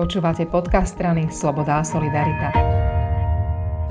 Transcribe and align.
Počúvate 0.00 0.48
podcast 0.48 0.96
strany 0.96 1.28
Sloboda 1.28 1.76
a 1.76 1.84
Solidarita. 1.84 2.48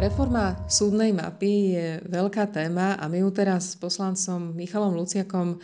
Reforma 0.02 0.58
súdnej 0.66 1.14
mapy 1.14 1.78
je 1.78 1.88
veľká 2.02 2.50
téma 2.50 2.98
a 2.98 3.06
my 3.06 3.22
ju 3.22 3.30
teraz 3.30 3.70
s 3.70 3.76
poslancom 3.78 4.58
Michalom 4.58 4.98
Luciakom 4.98 5.62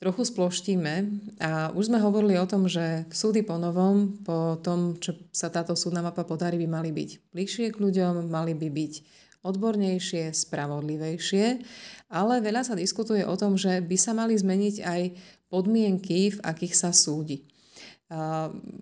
trochu 0.00 0.24
sploštíme. 0.24 0.94
A 1.44 1.76
už 1.76 1.92
sme 1.92 2.00
hovorili 2.00 2.40
o 2.40 2.48
tom, 2.48 2.72
že 2.72 3.04
súdy 3.12 3.44
po 3.44 3.60
novom, 3.60 4.16
po 4.24 4.56
tom, 4.64 4.96
čo 4.96 5.12
sa 5.28 5.52
táto 5.52 5.76
súdna 5.76 6.00
mapa 6.00 6.24
podarí, 6.24 6.56
by 6.56 6.72
mali 6.72 6.88
byť 6.88 7.28
bližšie 7.28 7.76
k 7.76 7.76
ľuďom, 7.76 8.32
mali 8.32 8.56
by 8.56 8.72
byť 8.72 8.92
odbornejšie, 9.44 10.32
spravodlivejšie, 10.32 11.44
ale 12.08 12.40
veľa 12.40 12.64
sa 12.64 12.72
diskutuje 12.72 13.28
o 13.28 13.36
tom, 13.36 13.60
že 13.60 13.84
by 13.84 13.96
sa 14.00 14.16
mali 14.16 14.40
zmeniť 14.40 14.76
aj 14.88 15.02
podmienky, 15.52 16.32
v 16.32 16.40
akých 16.40 16.80
sa 16.80 16.96
súdi. 16.96 17.51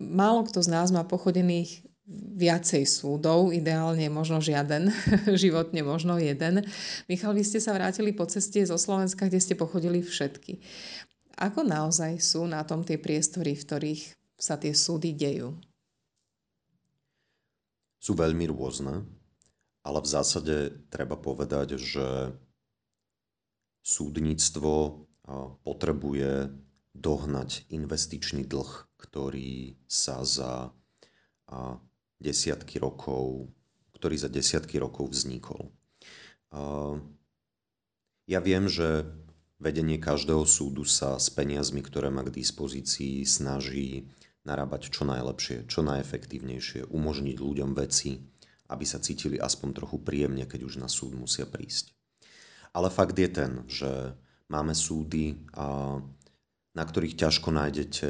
Málo 0.00 0.42
kto 0.46 0.58
z 0.58 0.68
nás 0.68 0.90
má 0.90 1.06
pochodených 1.06 1.86
viacej 2.10 2.82
súdov, 2.90 3.54
ideálne 3.54 4.10
možno 4.10 4.42
žiaden, 4.42 4.90
životne 5.42 5.86
možno 5.86 6.18
jeden. 6.18 6.66
Michal, 7.06 7.30
vy 7.30 7.46
ste 7.46 7.62
sa 7.62 7.70
vrátili 7.70 8.10
po 8.10 8.26
ceste 8.26 8.66
zo 8.66 8.74
Slovenska, 8.74 9.30
kde 9.30 9.38
ste 9.38 9.54
pochodili 9.54 10.02
všetky. 10.02 10.58
Ako 11.38 11.62
naozaj 11.62 12.18
sú 12.18 12.50
na 12.50 12.66
tom 12.66 12.82
tie 12.82 12.98
priestory, 12.98 13.54
v 13.54 13.62
ktorých 13.62 14.02
sa 14.34 14.58
tie 14.58 14.74
súdy 14.74 15.14
dejú? 15.14 15.54
Sú 18.00 18.16
veľmi 18.16 18.48
rôzne, 18.50 19.06
ale 19.86 19.98
v 20.02 20.08
zásade 20.08 20.56
treba 20.90 21.14
povedať, 21.14 21.78
že 21.78 22.34
súdnictvo 23.84 25.06
potrebuje 25.62 26.50
dohnať 26.96 27.70
investičný 27.70 28.44
dlh, 28.46 28.86
ktorý 28.98 29.78
sa 29.86 30.26
za 30.26 30.74
desiatky 32.20 32.78
rokov, 32.78 33.48
ktorý 33.96 34.16
za 34.18 34.28
desiatky 34.28 34.78
rokov 34.78 35.10
vznikol. 35.14 35.70
Ja 38.30 38.40
viem, 38.42 38.70
že 38.70 39.06
vedenie 39.60 39.98
každého 40.00 40.46
súdu 40.46 40.86
sa 40.88 41.18
s 41.20 41.28
peniazmi, 41.28 41.82
ktoré 41.82 42.08
má 42.08 42.22
k 42.26 42.32
dispozícii, 42.32 43.26
snaží 43.26 44.08
narábať 44.46 44.88
čo 44.88 45.04
najlepšie, 45.04 45.68
čo 45.68 45.84
najefektívnejšie, 45.84 46.88
umožniť 46.88 47.36
ľuďom 47.36 47.76
veci, 47.76 48.24
aby 48.70 48.84
sa 48.86 49.02
cítili 49.02 49.36
aspoň 49.36 49.68
trochu 49.76 50.00
príjemne, 50.00 50.46
keď 50.48 50.64
už 50.64 50.80
na 50.80 50.88
súd 50.88 51.12
musia 51.18 51.44
prísť. 51.44 51.92
Ale 52.72 52.88
fakt 52.88 53.18
je 53.18 53.28
ten, 53.28 53.66
že 53.66 54.14
máme 54.46 54.72
súdy, 54.72 55.42
na 56.74 56.82
ktorých 56.86 57.18
ťažko 57.18 57.48
nájdete 57.50 58.08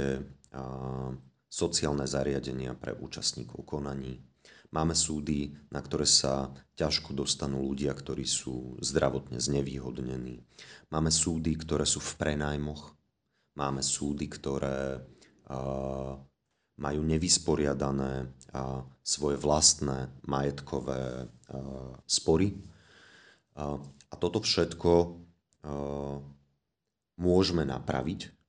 sociálne 1.51 2.07
zariadenia 2.07 2.77
pre 2.79 2.95
účastníkov 2.95 3.67
konaní. 3.67 4.23
Máme 4.71 4.95
súdy, 4.95 5.51
na 5.75 5.83
ktoré 5.83 6.07
sa 6.07 6.55
ťažko 6.79 7.11
dostanú 7.11 7.67
ľudia, 7.67 7.91
ktorí 7.91 8.23
sú 8.23 8.79
zdravotne 8.79 9.43
znevýhodnení. 9.43 10.47
Máme 10.95 11.11
súdy, 11.11 11.59
ktoré 11.59 11.83
sú 11.83 11.99
v 11.99 12.15
prenajmoch. 12.15 12.95
Máme 13.59 13.83
súdy, 13.83 14.31
ktoré 14.31 15.03
majú 16.79 17.01
nevysporiadané 17.03 18.31
svoje 19.03 19.37
vlastné 19.43 20.07
majetkové 20.31 21.27
spory. 22.07 22.55
A 23.59 24.15
toto 24.15 24.39
všetko 24.39 25.19
môžeme 27.19 27.67
napraviť. 27.67 28.40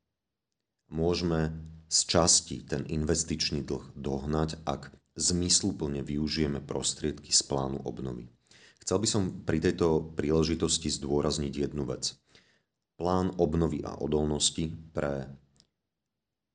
Môžeme 0.92 1.56
z 1.88 2.00
časti 2.03 2.67
ten 2.67 2.84
investičný 2.84 3.64
dlh 3.64 3.95
dohnať, 3.95 4.59
ak 4.67 4.92
zmysluplne 5.16 6.03
využijeme 6.03 6.59
prostriedky 6.59 7.31
z 7.31 7.42
plánu 7.47 7.80
obnovy. 7.88 8.28
Chcel 8.84 8.97
by 9.00 9.08
som 9.08 9.23
pri 9.47 9.64
tejto 9.64 10.16
príležitosti 10.19 10.92
zdôrazniť 10.92 11.53
jednu 11.67 11.88
vec. 11.88 12.16
Plán 13.00 13.31
obnovy 13.40 13.81
a 13.88 13.96
odolnosti 13.97 14.68
pre 14.91 15.31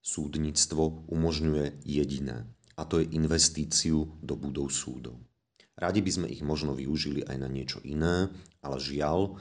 súdnictvo 0.04 1.08
umožňuje 1.08 1.82
jediné, 1.82 2.44
a 2.76 2.84
to 2.84 3.00
je 3.00 3.10
investíciu 3.16 4.20
do 4.20 4.36
budov 4.36 4.69
súdov. 4.69 5.16
Radi 5.76 6.00
by 6.00 6.10
sme 6.12 6.26
ich 6.28 6.41
možno 6.44 6.76
využili 6.76 7.25
aj 7.25 7.36
na 7.41 7.48
niečo 7.48 7.80
iné, 7.84 8.28
ale 8.60 8.76
žiaľ, 8.80 9.36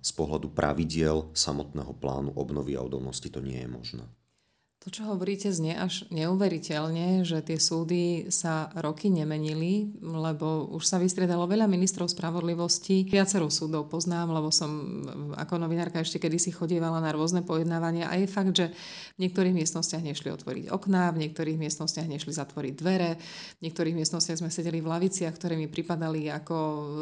z 0.00 0.10
pohľadu 0.16 0.56
pravidiel 0.56 1.32
samotného 1.36 1.92
plánu 2.00 2.32
obnovy 2.36 2.76
a 2.76 2.84
odolnosti 2.84 3.28
to 3.28 3.44
nie 3.44 3.60
je 3.60 3.68
možné. 3.68 4.04
To, 4.86 4.94
čo 4.94 5.10
hovoríte, 5.10 5.50
znie 5.50 5.74
až 5.74 6.06
neuveriteľne, 6.14 7.26
že 7.26 7.42
tie 7.42 7.58
súdy 7.58 8.30
sa 8.30 8.70
roky 8.78 9.10
nemenili, 9.10 9.90
lebo 9.98 10.70
už 10.70 10.86
sa 10.86 11.02
vystriedalo 11.02 11.42
veľa 11.50 11.66
ministrov 11.66 12.06
spravodlivosti. 12.06 13.02
Viacero 13.02 13.50
súdov 13.50 13.90
poznám, 13.90 14.30
lebo 14.30 14.54
som 14.54 14.70
ako 15.34 15.58
novinárka 15.58 15.98
ešte 15.98 16.22
kedysi 16.22 16.54
chodievala 16.54 17.02
na 17.02 17.10
rôzne 17.10 17.42
pojednávania 17.42 18.06
a 18.06 18.14
je 18.14 18.30
fakt, 18.30 18.54
že 18.54 18.70
v 19.18 19.26
niektorých 19.26 19.58
miestnostiach 19.58 20.06
nešli 20.06 20.30
otvoriť 20.30 20.70
okná, 20.70 21.10
v 21.10 21.26
niektorých 21.26 21.58
miestnostiach 21.58 22.06
nešli 22.06 22.30
zatvoriť 22.30 22.74
dvere, 22.78 23.18
v 23.58 23.60
niektorých 23.66 23.98
miestnostiach 23.98 24.38
sme 24.38 24.54
sedeli 24.54 24.78
v 24.78 24.86
laviciach, 24.86 25.34
ktoré 25.34 25.58
mi 25.58 25.66
pripadali 25.66 26.30
ako 26.30 26.58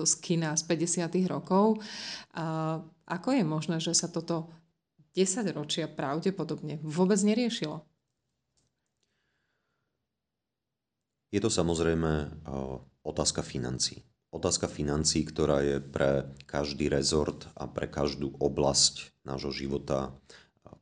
z 0.08 0.12
kina 0.24 0.56
z 0.56 0.64
50. 0.72 1.04
rokov. 1.28 1.84
A 2.32 2.80
ako 3.04 3.28
je 3.36 3.44
možné, 3.44 3.76
že 3.76 3.92
sa 3.92 4.08
toto 4.08 4.63
10 5.14 5.46
ročia 5.54 5.86
pravdepodobne 5.86 6.82
vôbec 6.82 7.22
neriešilo. 7.22 7.86
Je 11.34 11.42
to 11.42 11.50
samozrejme 11.50 12.30
otázka 13.02 13.42
financí. 13.42 14.06
Otázka 14.34 14.66
financí, 14.66 15.22
ktorá 15.22 15.62
je 15.62 15.78
pre 15.78 16.30
každý 16.46 16.90
rezort 16.90 17.46
a 17.54 17.70
pre 17.70 17.86
každú 17.86 18.34
oblasť 18.38 19.14
nášho 19.22 19.54
života 19.54 20.14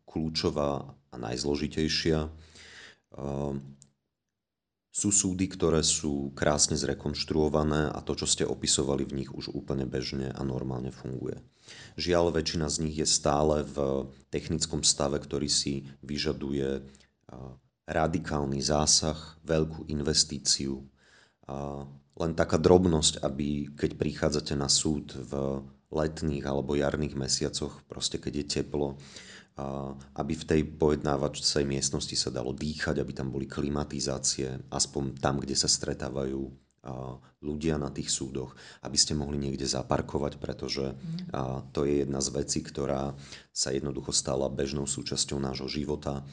kľúčová 0.08 0.92
a 1.12 1.16
najzložitejšia. 1.20 2.32
Sú 4.92 5.08
súdy, 5.08 5.48
ktoré 5.48 5.80
sú 5.80 6.36
krásne 6.36 6.76
zrekonštruované 6.76 7.88
a 7.96 7.98
to, 8.04 8.12
čo 8.12 8.28
ste 8.28 8.44
opisovali 8.44 9.08
v 9.08 9.24
nich, 9.24 9.30
už 9.32 9.48
úplne 9.56 9.88
bežne 9.88 10.28
a 10.28 10.44
normálne 10.44 10.92
funguje. 10.92 11.40
Žiaľ, 11.96 12.36
väčšina 12.36 12.68
z 12.68 12.76
nich 12.84 13.00
je 13.00 13.08
stále 13.08 13.64
v 13.64 14.06
technickom 14.28 14.84
stave, 14.84 15.16
ktorý 15.16 15.48
si 15.48 15.88
vyžaduje 16.04 16.84
radikálny 17.88 18.60
zásah, 18.60 19.16
veľkú 19.40 19.88
investíciu. 19.88 20.84
Len 22.12 22.32
taká 22.36 22.60
drobnosť, 22.60 23.24
aby 23.24 23.72
keď 23.72 23.96
prichádzate 23.96 24.52
na 24.60 24.68
súd 24.68 25.16
v 25.16 25.64
letných 25.88 26.44
alebo 26.44 26.76
jarných 26.76 27.16
mesiacoch, 27.16 27.80
proste 27.88 28.20
keď 28.20 28.44
je 28.44 28.46
teplo, 28.60 29.00
aby 30.16 30.32
v 30.32 30.48
tej 30.48 30.60
pojednávačcej 30.64 31.68
miestnosti 31.68 32.16
sa 32.16 32.32
dalo 32.32 32.56
dýchať, 32.56 33.04
aby 33.04 33.12
tam 33.12 33.28
boli 33.28 33.44
klimatizácie, 33.44 34.72
aspoň 34.72 35.20
tam, 35.20 35.44
kde 35.44 35.52
sa 35.52 35.68
stretávajú 35.68 36.48
ľudia 37.46 37.78
na 37.78 37.94
tých 37.94 38.10
súdoch, 38.10 38.58
aby 38.82 38.98
ste 38.98 39.14
mohli 39.14 39.38
niekde 39.38 39.62
zaparkovať, 39.68 40.42
pretože 40.42 40.98
to 41.70 41.86
je 41.86 42.02
jedna 42.02 42.18
z 42.18 42.28
vecí, 42.34 42.58
ktorá 42.58 43.14
sa 43.54 43.70
jednoducho 43.70 44.10
stala 44.10 44.50
bežnou 44.50 44.90
súčasťou 44.90 45.38
nášho 45.38 45.70
života. 45.70 46.26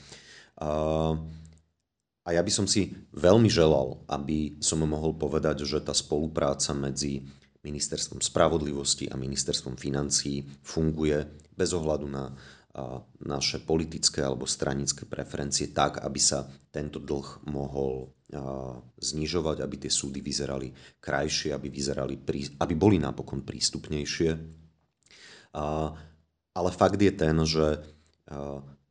A 2.25 2.29
ja 2.34 2.41
by 2.41 2.52
som 2.53 2.66
si 2.66 2.97
veľmi 3.13 3.50
želal, 3.50 4.02
aby 4.09 4.58
som 4.58 4.81
mohol 4.81 5.13
povedať, 5.18 5.69
že 5.69 5.81
tá 5.85 5.94
spolupráca 5.94 6.74
medzi 6.74 7.25
Ministerstvom 7.59 8.24
spravodlivosti 8.24 9.12
a 9.12 9.19
Ministerstvom 9.19 9.75
financí 9.75 10.47
funguje 10.63 11.29
bez 11.53 11.75
ohľadu 11.75 12.08
na 12.08 12.31
naše 13.23 13.59
politické 13.63 14.23
alebo 14.23 14.47
stranické 14.47 15.03
preferencie 15.03 15.73
tak, 15.73 16.03
aby 16.03 16.19
sa 16.22 16.47
tento 16.72 17.00
dlh 17.01 17.50
mohol 17.50 18.12
znižovať, 19.01 19.57
aby 19.66 19.76
tie 19.81 19.91
súdy 19.91 20.22
vyzerali 20.22 20.70
krajšie, 21.02 21.49
aby, 21.49 21.67
vyzerali, 21.73 22.16
aby 22.61 22.73
boli 22.78 23.02
napokon 23.02 23.41
prístupnejšie. 23.41 24.29
Ale 26.53 26.70
fakt 26.70 27.02
je 27.02 27.14
ten, 27.14 27.35
že 27.41 27.81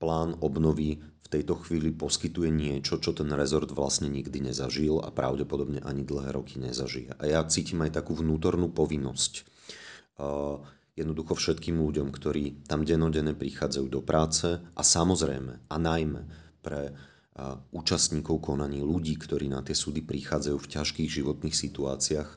plán 0.02 0.34
obnovy 0.42 0.98
v 0.98 1.28
tejto 1.28 1.60
chvíli 1.60 1.92
poskytuje 1.92 2.50
niečo, 2.50 2.98
čo 2.98 3.12
ten 3.12 3.28
rezort 3.30 3.70
vlastne 3.70 4.08
nikdy 4.08 4.50
nezažil 4.50 4.98
a 5.04 5.12
pravdepodobne 5.12 5.84
ani 5.84 6.02
dlhé 6.02 6.32
roky 6.34 6.58
nezažije. 6.58 7.14
A 7.20 7.22
ja 7.28 7.44
cítim 7.46 7.84
aj 7.84 8.00
takú 8.00 8.16
vnútornú 8.18 8.72
povinnosť 8.72 9.46
jednoducho 10.98 11.38
všetkým 11.38 11.78
ľuďom, 11.78 12.10
ktorí 12.10 12.66
tam 12.66 12.82
denodene 12.82 13.38
prichádzajú 13.38 13.86
do 13.86 14.02
práce 14.02 14.58
a 14.58 14.82
samozrejme 14.82 15.70
a 15.70 15.76
najmä 15.78 16.22
pre 16.58 16.92
účastníkov 17.70 18.42
konaní, 18.42 18.82
ľudí, 18.82 19.14
ktorí 19.14 19.46
na 19.46 19.62
tie 19.62 19.78
súdy 19.78 20.02
prichádzajú 20.02 20.58
v 20.58 20.70
ťažkých 20.74 21.10
životných 21.22 21.54
situáciách, 21.54 22.30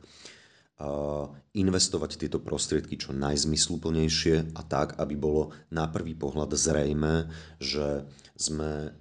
investovať 1.54 2.12
tieto 2.18 2.42
prostriedky 2.42 2.98
čo 2.98 3.14
najzmysluplnejšie 3.14 4.58
a 4.58 4.62
tak, 4.66 4.98
aby 4.98 5.14
bolo 5.14 5.54
na 5.70 5.86
prvý 5.86 6.18
pohľad 6.18 6.58
zrejme, 6.58 7.30
že 7.62 8.06
sme 8.34 8.98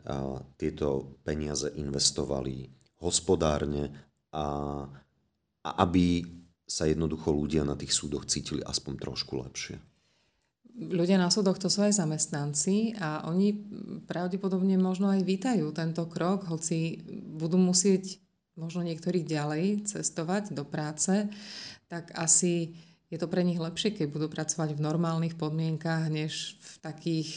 tieto 0.61 1.17
peniaze 1.25 1.73
investovali 1.77 2.69
hospodárne 3.01 3.93
a, 4.33 4.45
a 5.65 5.71
aby 5.85 6.21
sa 6.70 6.87
jednoducho 6.87 7.34
ľudia 7.34 7.67
na 7.67 7.75
tých 7.75 7.90
súdoch 7.90 8.31
cítili 8.31 8.62
aspoň 8.62 8.94
trošku 9.02 9.43
lepšie. 9.43 9.82
Ľudia 10.70 11.19
na 11.19 11.34
súdoch 11.34 11.58
to 11.58 11.67
sú 11.67 11.82
aj 11.82 11.99
zamestnanci 11.99 12.94
a 12.94 13.26
oni 13.26 13.58
pravdepodobne 14.06 14.78
možno 14.78 15.11
aj 15.11 15.26
vítajú 15.26 15.67
tento 15.75 16.06
krok, 16.06 16.46
hoci 16.46 17.02
budú 17.34 17.58
musieť 17.58 18.22
možno 18.55 18.87
niektorí 18.87 19.26
ďalej 19.26 19.90
cestovať 19.90 20.55
do 20.55 20.62
práce, 20.62 21.26
tak 21.90 22.14
asi 22.14 22.78
je 23.11 23.19
to 23.19 23.27
pre 23.27 23.43
nich 23.43 23.59
lepšie, 23.59 23.91
keď 23.91 24.07
budú 24.07 24.27
pracovať 24.31 24.79
v 24.79 24.85
normálnych 24.87 25.35
podmienkách, 25.35 26.07
než 26.15 26.55
v 26.62 26.73
takých, 26.79 27.31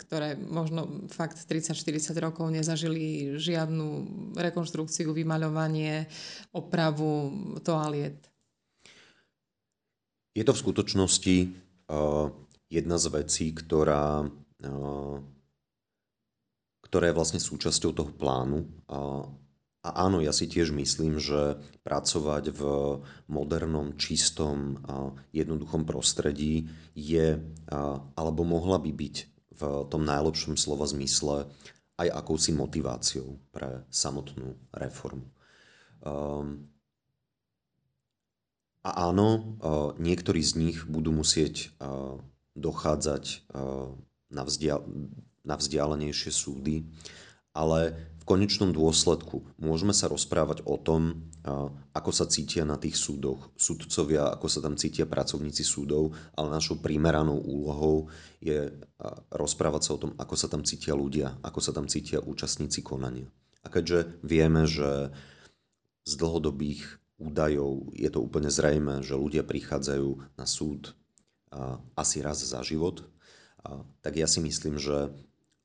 ktoré 0.00 0.40
možno 0.40 1.04
fakt 1.12 1.36
30-40 1.44 2.16
rokov 2.16 2.48
nezažili 2.48 3.36
žiadnu 3.36 3.86
rekonštrukciu, 4.32 5.12
vymaľovanie, 5.12 6.08
opravu 6.56 7.36
toaliet. 7.60 8.16
Je 10.32 10.44
to 10.44 10.56
v 10.56 10.62
skutočnosti 10.64 11.36
uh, 11.92 12.32
jedna 12.72 12.96
z 12.96 13.06
vecí, 13.12 13.52
ktorá, 13.52 14.24
uh, 14.24 15.16
ktorá 16.80 17.04
je 17.12 17.16
vlastne 17.16 17.40
súčasťou 17.44 17.92
toho 17.92 18.12
plánu. 18.16 18.64
Uh, 18.88 19.28
a 19.86 20.02
áno, 20.02 20.18
ja 20.18 20.34
si 20.34 20.50
tiež 20.50 20.74
myslím, 20.74 21.22
že 21.22 21.62
pracovať 21.86 22.50
v 22.50 22.62
modernom, 23.30 23.94
čistom, 23.94 24.82
jednoduchom 25.30 25.86
prostredí 25.86 26.66
je, 26.98 27.38
alebo 28.18 28.42
mohla 28.42 28.82
by 28.82 28.90
byť 28.90 29.16
v 29.54 29.62
tom 29.86 30.02
najlepšom 30.02 30.58
slova 30.58 30.90
zmysle 30.90 31.46
aj 32.02 32.08
akousi 32.10 32.50
motiváciou 32.50 33.38
pre 33.54 33.86
samotnú 33.88 34.58
reformu. 34.74 35.30
Ehm, 36.02 36.66
a 38.82 39.10
áno, 39.10 39.58
niektorí 39.98 40.42
z 40.42 40.52
nich 40.62 40.78
budú 40.86 41.10
musieť 41.10 41.74
dochádzať 42.54 43.50
na, 44.30 44.42
na 45.42 45.54
vzdialenejšie 45.58 46.30
súdy, 46.30 46.86
ale 47.56 47.96
konečnom 48.26 48.74
dôsledku 48.74 49.46
môžeme 49.56 49.94
sa 49.94 50.10
rozprávať 50.10 50.66
o 50.66 50.76
tom, 50.76 51.30
ako 51.94 52.10
sa 52.10 52.26
cítia 52.26 52.66
na 52.66 52.74
tých 52.74 52.98
súdoch 52.98 53.54
súdcovia, 53.54 54.34
ako 54.34 54.50
sa 54.50 54.58
tam 54.58 54.74
cítia 54.74 55.06
pracovníci 55.06 55.62
súdov, 55.62 56.10
ale 56.34 56.50
našou 56.50 56.82
primeranou 56.82 57.38
úlohou 57.38 58.10
je 58.42 58.74
rozprávať 59.30 59.82
sa 59.86 59.90
o 59.94 60.02
tom, 60.02 60.12
ako 60.18 60.34
sa 60.34 60.50
tam 60.50 60.66
cítia 60.66 60.98
ľudia, 60.98 61.38
ako 61.46 61.62
sa 61.62 61.70
tam 61.70 61.86
cítia 61.86 62.18
účastníci 62.18 62.82
konania. 62.82 63.30
A 63.62 63.70
keďže 63.70 64.18
vieme, 64.26 64.66
že 64.66 65.14
z 66.02 66.12
dlhodobých 66.18 66.82
údajov 67.22 67.94
je 67.94 68.10
to 68.10 68.18
úplne 68.26 68.50
zrejme, 68.50 69.06
že 69.06 69.14
ľudia 69.14 69.46
prichádzajú 69.46 70.34
na 70.34 70.46
súd 70.50 70.98
asi 71.94 72.26
raz 72.26 72.42
za 72.42 72.58
život, 72.66 73.06
tak 74.02 74.18
ja 74.18 74.26
si 74.26 74.42
myslím, 74.42 74.82
že 74.82 75.14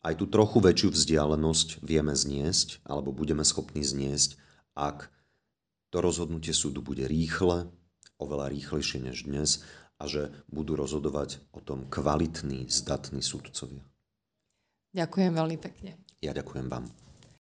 aj 0.01 0.13
tú 0.17 0.25
trochu 0.25 0.57
väčšiu 0.61 0.89
vzdialenosť 0.93 1.85
vieme 1.85 2.13
zniesť, 2.17 2.81
alebo 2.85 3.13
budeme 3.13 3.45
schopní 3.45 3.85
zniesť, 3.85 4.37
ak 4.73 5.09
to 5.93 6.01
rozhodnutie 6.01 6.55
súdu 6.55 6.81
bude 6.81 7.05
rýchle, 7.05 7.69
oveľa 8.17 8.53
rýchlejšie 8.53 9.01
než 9.01 9.25
dnes 9.29 9.61
a 10.01 10.09
že 10.09 10.33
budú 10.49 10.73
rozhodovať 10.73 11.41
o 11.53 11.61
tom 11.61 11.85
kvalitní, 11.85 12.65
zdatní 12.69 13.21
súdcovia. 13.21 13.85
Ďakujem 14.91 15.31
veľmi 15.37 15.57
pekne. 15.61 16.01
Ja 16.21 16.33
ďakujem 16.33 16.67
vám. 16.67 17.00